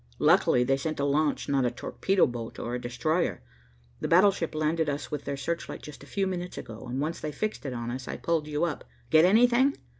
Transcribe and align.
Luckily 0.17 0.63
they 0.63 0.77
sent 0.77 0.99
a 0.99 1.05
launch, 1.05 1.47
not 1.47 1.63
a 1.63 1.69
torpedo 1.69 2.25
boat 2.25 2.57
or 2.57 2.73
a 2.73 2.81
destroyer. 2.81 3.43
The 3.99 4.07
battleship 4.07 4.55
landed 4.55 4.89
us 4.89 5.11
with 5.11 5.25
their 5.25 5.37
searchlight 5.37 5.83
just 5.83 6.01
a 6.03 6.07
few 6.07 6.25
minutes 6.25 6.57
ago, 6.57 6.87
and 6.89 6.99
once 6.99 7.19
they 7.19 7.31
fixed 7.31 7.67
it 7.67 7.73
on 7.73 7.91
us, 7.91 8.07
I 8.07 8.17
pulled 8.17 8.47
you 8.47 8.63
up. 8.63 8.83
Get 9.11 9.25
anything?" 9.25 9.77